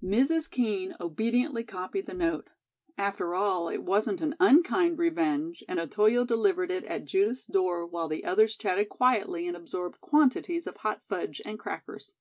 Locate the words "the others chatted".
8.06-8.88